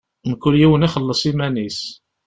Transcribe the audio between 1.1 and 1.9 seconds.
iman-is.